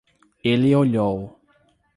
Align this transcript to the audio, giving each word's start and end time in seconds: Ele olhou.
Ele 0.51 0.75
olhou. 0.75 1.39